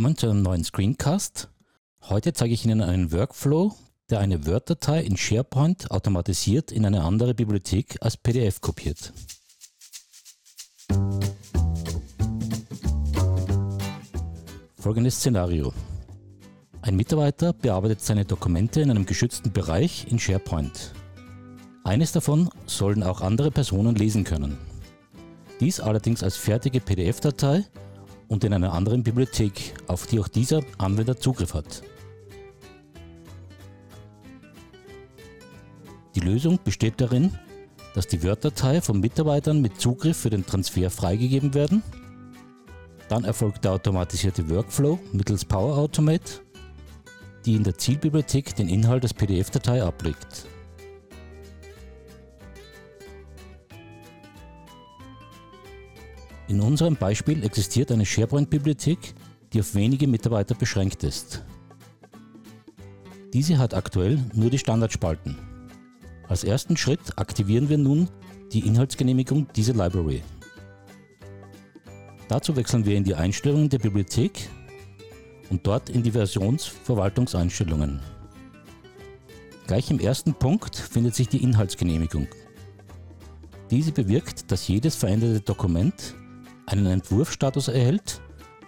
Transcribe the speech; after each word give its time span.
Willkommen 0.00 0.16
zu 0.16 0.30
einem 0.30 0.40
neuen 0.40 0.64
Screencast. 0.64 1.50
Heute 2.08 2.32
zeige 2.32 2.54
ich 2.54 2.64
Ihnen 2.64 2.80
einen 2.80 3.12
Workflow, 3.12 3.74
der 4.08 4.20
eine 4.20 4.46
Word-Datei 4.46 5.02
in 5.02 5.18
SharePoint 5.18 5.90
automatisiert 5.90 6.72
in 6.72 6.86
eine 6.86 7.02
andere 7.02 7.34
Bibliothek 7.34 7.98
als 8.00 8.16
PDF 8.16 8.62
kopiert. 8.62 9.12
Folgendes 14.78 15.16
Szenario. 15.16 15.74
Ein 16.80 16.96
Mitarbeiter 16.96 17.52
bearbeitet 17.52 18.00
seine 18.00 18.24
Dokumente 18.24 18.80
in 18.80 18.90
einem 18.90 19.04
geschützten 19.04 19.52
Bereich 19.52 20.06
in 20.10 20.18
SharePoint. 20.18 20.94
Eines 21.84 22.12
davon 22.12 22.48
sollen 22.64 23.02
auch 23.02 23.20
andere 23.20 23.50
Personen 23.50 23.96
lesen 23.96 24.24
können. 24.24 24.56
Dies 25.60 25.78
allerdings 25.78 26.22
als 26.22 26.38
fertige 26.38 26.80
PDF-Datei 26.80 27.66
und 28.30 28.44
in 28.44 28.54
einer 28.54 28.72
anderen 28.72 29.02
Bibliothek, 29.02 29.74
auf 29.88 30.06
die 30.06 30.20
auch 30.20 30.28
dieser 30.28 30.62
Anwender 30.78 31.18
Zugriff 31.18 31.52
hat. 31.52 31.82
Die 36.14 36.20
Lösung 36.20 36.58
besteht 36.64 37.00
darin, 37.00 37.36
dass 37.94 38.06
die 38.06 38.22
Word-Datei 38.22 38.80
von 38.80 39.00
Mitarbeitern 39.00 39.60
mit 39.60 39.80
Zugriff 39.80 40.16
für 40.16 40.30
den 40.30 40.46
Transfer 40.46 40.90
freigegeben 40.90 41.54
werden. 41.54 41.82
Dann 43.08 43.24
erfolgt 43.24 43.64
der 43.64 43.72
automatisierte 43.72 44.48
Workflow 44.48 45.00
mittels 45.12 45.44
Power 45.44 45.76
Automate, 45.76 46.40
die 47.44 47.56
in 47.56 47.64
der 47.64 47.78
Zielbibliothek 47.78 48.54
den 48.54 48.68
Inhalt 48.68 49.02
des 49.02 49.12
PDF-Datei 49.12 49.82
ablegt. 49.82 50.46
In 56.50 56.60
unserem 56.60 56.96
Beispiel 56.96 57.44
existiert 57.44 57.92
eine 57.92 58.04
SharePoint-Bibliothek, 58.04 59.14
die 59.52 59.60
auf 59.60 59.76
wenige 59.76 60.08
Mitarbeiter 60.08 60.56
beschränkt 60.56 61.04
ist. 61.04 61.44
Diese 63.32 63.56
hat 63.56 63.72
aktuell 63.72 64.18
nur 64.34 64.50
die 64.50 64.58
Standardspalten. 64.58 65.38
Als 66.26 66.42
ersten 66.42 66.76
Schritt 66.76 67.16
aktivieren 67.16 67.68
wir 67.68 67.78
nun 67.78 68.08
die 68.52 68.66
Inhaltsgenehmigung 68.66 69.46
dieser 69.54 69.74
Library. 69.74 70.24
Dazu 72.26 72.56
wechseln 72.56 72.84
wir 72.84 72.96
in 72.96 73.04
die 73.04 73.14
Einstellungen 73.14 73.68
der 73.68 73.78
Bibliothek 73.78 74.50
und 75.50 75.64
dort 75.64 75.88
in 75.88 76.02
die 76.02 76.10
Versionsverwaltungseinstellungen. 76.10 78.00
Gleich 79.68 79.88
im 79.88 80.00
ersten 80.00 80.34
Punkt 80.34 80.74
findet 80.74 81.14
sich 81.14 81.28
die 81.28 81.44
Inhaltsgenehmigung. 81.44 82.26
Diese 83.70 83.92
bewirkt, 83.92 84.50
dass 84.50 84.66
jedes 84.66 84.96
veränderte 84.96 85.42
Dokument 85.42 86.16
einen 86.70 86.86
Entwurfstatus 86.86 87.68
erhält, 87.68 88.20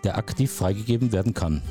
der 0.05 0.19
aktiv 0.19 0.51
freigegeben 0.51 1.13
werden 1.13 1.35
kann. 1.35 1.63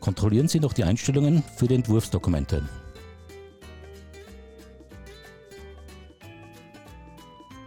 Kontrollieren 0.00 0.48
Sie 0.48 0.60
noch 0.60 0.72
die 0.72 0.84
Einstellungen 0.84 1.42
für 1.56 1.68
die 1.68 1.74
Entwurfsdokumente. 1.74 2.62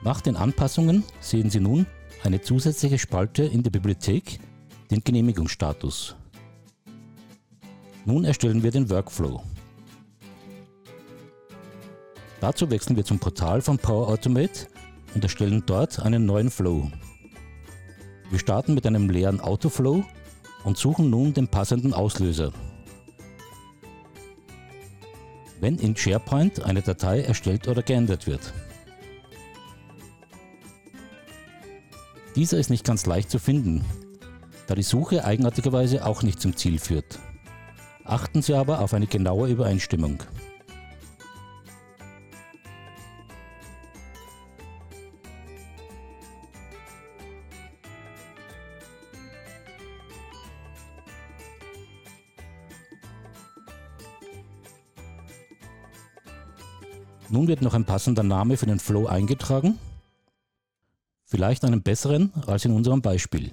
Nach 0.04 0.20
den 0.20 0.36
Anpassungen 0.36 1.04
sehen 1.22 1.50
Sie 1.50 1.60
nun 1.60 1.86
eine 2.24 2.42
zusätzliche 2.42 3.00
Spalte 3.00 3.44
in 3.44 3.64
der 3.64 3.72
Bibliothek, 3.72 4.40
den 4.92 5.04
Genehmigungsstatus. 5.04 6.16
Nun 8.06 8.26
erstellen 8.26 8.64
wir 8.64 8.72
den 8.72 8.90
Workflow. 8.90 9.44
Dazu 12.42 12.70
wechseln 12.70 12.98
wir 12.98 13.06
zum 13.06 13.20
Portal 13.20 13.62
von 13.62 13.78
Power 13.78 14.10
Automate 14.10 14.68
und 15.16 15.24
erstellen 15.24 15.64
dort 15.66 16.00
einen 16.00 16.26
neuen 16.26 16.52
Flow. 16.52 16.92
Wir 18.34 18.40
starten 18.40 18.74
mit 18.74 18.88
einem 18.88 19.12
leeren 19.12 19.40
Autoflow 19.40 20.04
und 20.64 20.76
suchen 20.76 21.12
nun 21.12 21.36
den 21.36 21.48
passenden 21.48 21.94
Auslöser. 21.94 22.52
Wenn 25.62 25.78
in 25.78 25.96
SharePoint 25.96 26.64
eine 26.64 26.82
Datei 26.82 27.22
erstellt 27.22 27.68
oder 27.68 27.84
geändert 27.84 28.26
wird. 28.26 28.52
Dieser 32.36 32.58
ist 32.58 32.72
nicht 32.72 32.84
ganz 32.84 33.06
leicht 33.06 33.30
zu 33.30 33.38
finden, 33.38 33.86
da 34.66 34.74
die 34.74 34.82
Suche 34.82 35.26
eigenartigerweise 35.26 36.04
auch 36.04 36.24
nicht 36.24 36.42
zum 36.42 36.58
Ziel 36.58 36.80
führt. 36.80 37.20
Achten 38.04 38.42
Sie 38.42 38.56
aber 38.56 38.80
auf 38.80 38.96
eine 38.96 39.06
genaue 39.06 39.48
Übereinstimmung. 39.48 40.24
Nun 57.34 57.48
wird 57.48 57.64
noch 57.64 57.74
ein 57.74 57.84
passender 57.84 58.22
Name 58.22 58.58
für 58.58 58.68
den 58.68 58.78
Flow 58.78 59.08
eingetragen. 59.08 59.80
Vielleicht 61.26 61.66
einen 61.66 61.82
besseren 61.82 62.32
als 62.46 62.64
in 62.64 62.74
unserem 62.74 63.02
Beispiel. 63.02 63.52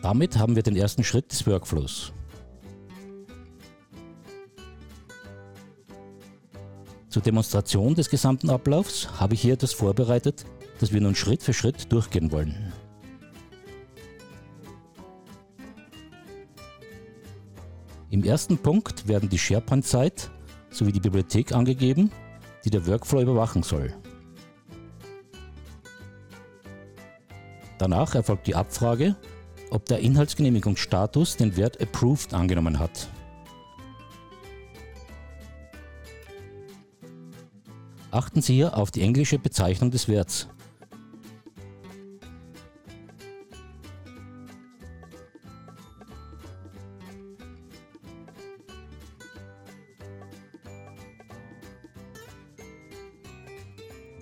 Damit 0.00 0.38
haben 0.38 0.56
wir 0.56 0.62
den 0.62 0.74
ersten 0.74 1.04
Schritt 1.04 1.30
des 1.30 1.46
Workflows. 1.46 2.14
Zur 7.10 7.20
Demonstration 7.20 7.94
des 7.94 8.08
gesamten 8.08 8.48
Ablaufs 8.48 9.20
habe 9.20 9.34
ich 9.34 9.42
hier 9.42 9.52
etwas 9.52 9.74
vorbereitet, 9.74 10.46
das 10.82 10.92
wir 10.92 11.00
nun 11.00 11.14
Schritt 11.14 11.44
für 11.44 11.54
Schritt 11.54 11.92
durchgehen 11.92 12.32
wollen. 12.32 12.72
Im 18.10 18.24
ersten 18.24 18.58
Punkt 18.58 19.06
werden 19.06 19.28
die 19.28 19.38
SharePoint-Zeit 19.38 20.28
sowie 20.70 20.90
die 20.90 20.98
Bibliothek 20.98 21.52
angegeben, 21.52 22.10
die 22.64 22.70
der 22.70 22.84
Workflow 22.84 23.22
überwachen 23.22 23.62
soll. 23.62 23.94
Danach 27.78 28.16
erfolgt 28.16 28.48
die 28.48 28.56
Abfrage, 28.56 29.14
ob 29.70 29.86
der 29.86 30.00
Inhaltsgenehmigungsstatus 30.00 31.36
den 31.36 31.56
Wert 31.56 31.80
Approved 31.80 32.34
angenommen 32.34 32.80
hat. 32.80 33.08
Achten 38.10 38.42
Sie 38.42 38.54
hier 38.54 38.76
auf 38.76 38.90
die 38.90 39.02
englische 39.02 39.38
Bezeichnung 39.38 39.92
des 39.92 40.08
Werts. 40.08 40.48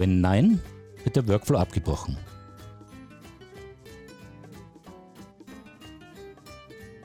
Wenn 0.00 0.22
nein, 0.22 0.62
wird 1.04 1.16
der 1.16 1.28
Workflow 1.28 1.58
abgebrochen. 1.58 2.16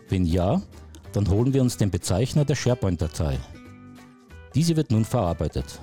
Wenn 0.07 0.23
ja, 0.23 0.61
dann 1.11 1.29
holen 1.29 1.53
wir 1.53 1.61
uns 1.61 1.75
den 1.75 1.91
Bezeichner 1.91 2.45
der 2.45 2.55
SharePoint-Datei. 2.55 3.37
Diese 4.53 4.77
wird 4.77 4.91
nun 4.91 5.03
verarbeitet. 5.03 5.81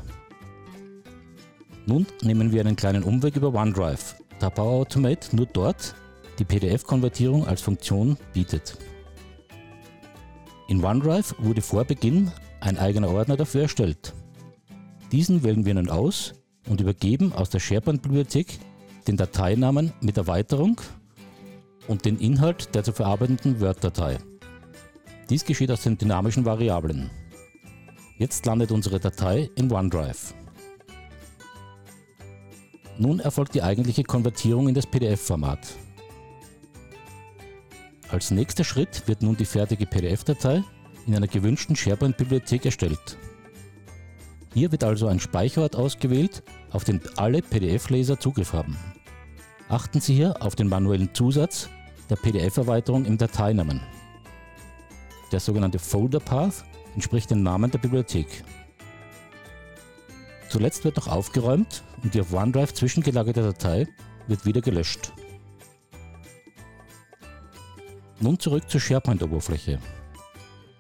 Nun 1.85 2.07
nehmen 2.23 2.51
wir 2.51 2.63
einen 2.63 2.77
kleinen 2.77 3.03
Umweg 3.03 3.37
über 3.37 3.53
OneDrive, 3.53 4.17
da 4.39 4.49
Power 4.49 4.81
Automate 4.81 5.37
nur 5.37 5.45
dort 5.45 5.95
die 6.39 6.47
PDF-Konvertierung 6.47 7.47
als 7.47 7.61
Funktion 7.61 8.17
bietet. 8.33 8.79
In 10.67 10.83
OneDrive 10.83 11.35
wurde 11.41 11.61
vor 11.61 11.85
Beginn 11.85 12.33
ein 12.61 12.79
eigener 12.79 13.11
Ordner 13.11 13.37
dafür 13.37 13.65
erstellt. 13.65 14.15
Diesen 15.13 15.43
wählen 15.43 15.67
wir 15.67 15.75
nun 15.75 15.91
aus 15.91 16.33
und 16.69 16.81
übergeben 16.81 17.33
aus 17.33 17.51
der 17.51 17.61
SharePoint-Bibliothek 17.61 18.59
den 19.07 19.17
Dateinamen 19.17 19.93
mit 20.01 20.17
Erweiterung 20.17 20.81
und 21.89 22.05
den 22.05 22.19
Inhalt 22.19 22.75
der 22.75 22.85
zu 22.85 22.93
verarbeitenden 22.93 23.61
Word-Datei. 23.61 24.19
Dies 25.31 25.45
geschieht 25.45 25.71
aus 25.71 25.83
den 25.83 25.99
dynamischen 25.99 26.45
Variablen. 26.45 27.11
Jetzt 28.19 28.47
landet 28.47 28.71
unsere 28.71 29.01
Datei 29.01 29.51
in 29.57 29.71
OneDrive. 29.73 30.35
Nun 32.99 33.21
erfolgt 33.21 33.55
die 33.55 33.63
eigentliche 33.63 34.05
Konvertierung 34.05 34.69
in 34.69 34.75
das 34.75 34.87
PDF-Format. 34.87 35.59
Als 38.11 38.31
nächster 38.31 38.63
Schritt 38.63 39.09
wird 39.09 39.23
nun 39.23 39.37
die 39.37 39.47
fertige 39.47 39.87
PDF-Datei 39.87 40.63
in 41.07 41.17
einer 41.17 41.27
gewünschten 41.27 41.75
SharePoint-Bibliothek 41.75 42.67
erstellt. 42.67 43.17
Hier 44.55 44.71
wird 44.71 44.85
also 44.85 45.07
ein 45.07 45.21
Speicherort 45.21 45.77
ausgewählt, 45.77 46.43
auf 46.71 46.85
den 46.85 47.01
alle 47.17 47.41
PDF-Leser 47.41 48.21
Zugriff 48.21 48.53
haben. 48.53 48.77
Achten 49.69 50.01
Sie 50.01 50.15
hier 50.15 50.43
auf 50.43 50.55
den 50.55 50.69
manuellen 50.69 51.15
Zusatz 51.15 51.71
der 52.11 52.17
PDF-Erweiterung 52.17 53.07
im 53.07 53.17
Dateinamen. 53.17 53.81
Der 55.31 55.41
sogenannte 55.41 55.79
Folder 55.79 56.21
Path 56.21 56.65
entspricht 56.95 57.31
dem 57.31 57.43
Namen 57.43 57.71
der 57.71 57.79
Bibliothek. 57.79 58.45
Zuletzt 60.51 60.85
wird 60.85 60.97
noch 60.97 61.09
aufgeräumt 61.09 61.83
und 62.03 62.13
die 62.13 62.21
auf 62.21 62.35
OneDrive 62.35 62.75
zwischengelagerte 62.75 63.43
Datei 63.43 63.89
wird 64.27 64.45
wieder 64.45 64.61
gelöscht. 64.61 65.13
Nun 68.21 68.39
zurück 68.39 68.69
zur 68.69 68.81
SharePoint-Oberfläche. 68.81 69.79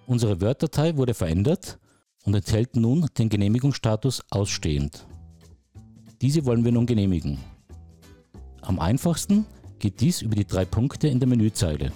Unsere 0.06 0.40
Word-Datei 0.42 0.94
wurde 0.96 1.14
verändert 1.14 1.78
und 2.24 2.34
enthält 2.34 2.76
nun 2.76 3.06
den 3.18 3.28
Genehmigungsstatus 3.28 4.22
ausstehend. 4.30 5.06
Diese 6.20 6.44
wollen 6.44 6.64
wir 6.64 6.72
nun 6.72 6.86
genehmigen. 6.86 7.38
Am 8.60 8.78
einfachsten 8.78 9.44
geht 9.78 10.00
dies 10.00 10.22
über 10.22 10.36
die 10.36 10.46
drei 10.46 10.64
Punkte 10.64 11.08
in 11.08 11.18
der 11.18 11.28
Menüzeile. 11.28 11.92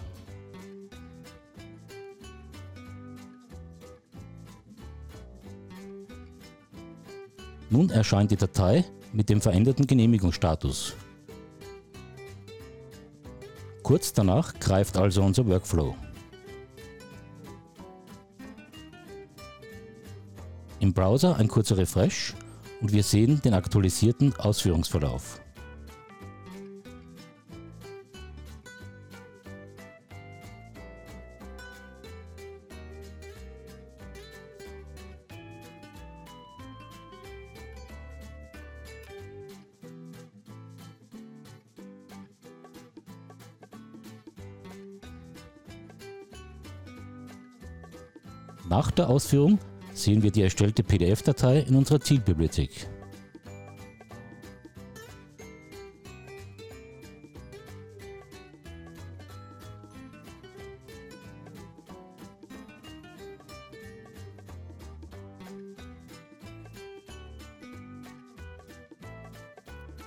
Nun 7.70 7.90
erscheint 7.90 8.30
die 8.30 8.36
Datei 8.36 8.84
mit 9.12 9.28
dem 9.28 9.40
veränderten 9.40 9.86
Genehmigungsstatus. 9.86 10.94
Kurz 13.82 14.12
danach 14.12 14.54
greift 14.58 14.96
also 14.96 15.22
unser 15.22 15.46
Workflow. 15.46 15.94
Im 20.86 20.92
Browser 20.92 21.34
ein 21.34 21.48
kurzer 21.48 21.78
Refresh 21.78 22.32
und 22.80 22.92
wir 22.92 23.02
sehen 23.02 23.42
den 23.42 23.54
aktualisierten 23.54 24.36
Ausführungsverlauf. 24.36 25.40
Nach 48.68 48.92
der 48.92 49.10
Ausführung 49.10 49.58
sehen 49.96 50.22
wir 50.22 50.30
die 50.30 50.42
erstellte 50.42 50.82
PDF-Datei 50.82 51.60
in 51.60 51.74
unserer 51.74 52.00
Zielbibliothek. 52.00 52.88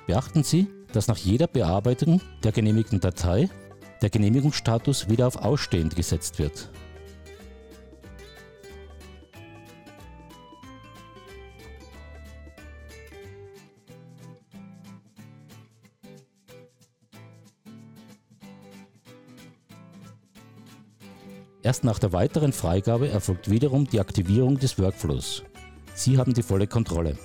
Beachten 0.07 0.43
Sie, 0.43 0.67
dass 0.91 1.07
nach 1.07 1.17
jeder 1.17 1.45
Bearbeitung 1.45 2.19
der 2.43 2.51
genehmigten 2.51 2.99
Datei 2.99 3.47
der 4.01 4.09
Genehmigungsstatus 4.09 5.07
wieder 5.07 5.27
auf 5.27 5.35
Ausstehend 5.35 5.95
gesetzt 5.95 6.39
wird. 6.39 6.71
Erst 21.61 21.83
nach 21.83 21.99
der 21.99 22.13
weiteren 22.13 22.53
Freigabe 22.53 23.09
erfolgt 23.09 23.49
wiederum 23.49 23.85
die 23.85 23.99
Aktivierung 23.99 24.57
des 24.59 24.79
Workflows. 24.79 25.43
Sie 25.93 26.17
haben 26.17 26.33
die 26.33 26.43
volle 26.43 26.67
Kontrolle. 26.67 27.17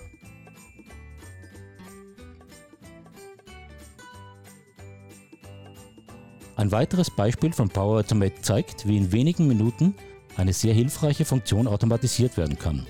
Ein 6.57 6.73
weiteres 6.73 7.11
Beispiel 7.11 7.53
von 7.53 7.69
Power 7.69 8.01
Automate 8.01 8.41
zeigt, 8.43 8.87
wie 8.89 8.97
in 8.97 9.13
wenigen 9.13 9.47
Minuten 9.47 9.95
eine 10.37 10.53
sehr 10.53 10.75
hilfreiche 10.75 11.25
Funktion 11.25 11.69
automatisiert 11.69 12.37
werden 12.37 12.59
kann. 12.59 12.87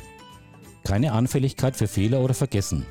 Keine 0.85 1.13
Anfälligkeit 1.13 1.77
für 1.77 1.89
Fehler 1.89 2.21
oder 2.21 2.35
Vergessen 2.35 2.87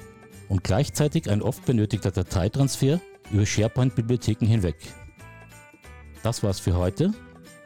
und 0.50 0.64
gleichzeitig 0.64 1.30
ein 1.30 1.42
oft 1.42 1.66
benötigter 1.66 2.12
Dateitransfer 2.12 3.00
über 3.32 3.46
SharePoint-Bibliotheken 3.46 4.46
hinweg. 4.46 4.76
Das 6.22 6.44
war's 6.44 6.60
für 6.60 6.76
heute. 6.76 7.14